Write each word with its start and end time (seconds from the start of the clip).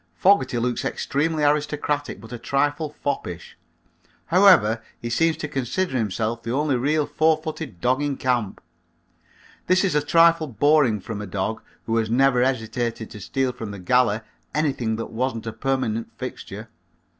Fogerty 0.15 0.57
looks 0.57 0.83
extremely 0.83 1.43
aristocratic 1.43 2.19
but 2.19 2.31
a 2.33 2.39
trifle 2.39 2.89
foppish. 3.03 3.55
However, 4.25 4.81
he 4.99 5.11
seems 5.11 5.37
to 5.37 5.47
consider 5.47 5.95
himself 5.95 6.41
the 6.41 6.51
only 6.51 6.75
real 6.75 7.05
four 7.05 7.37
footed 7.37 7.79
dog 7.79 8.01
in 8.01 8.17
camp. 8.17 8.61
This 9.67 9.83
is 9.83 9.93
a 9.93 10.01
trifle 10.01 10.47
boring 10.47 11.01
from 11.01 11.21
a 11.21 11.27
dog 11.27 11.61
who 11.85 11.97
has 11.97 12.09
never 12.09 12.41
hesitated 12.43 13.11
to 13.11 13.19
steal 13.21 13.51
from 13.51 13.69
the 13.69 13.77
galley 13.77 14.21
anything 14.55 14.95
that 14.95 15.11
wasn't 15.11 15.45
a 15.45 15.53
permanent 15.53 16.11
fixture. 16.17 16.69